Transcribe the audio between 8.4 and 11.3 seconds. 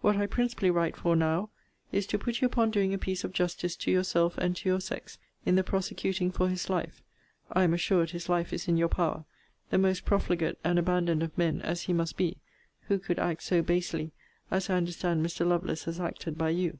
is in your power) the most profligate and abandoned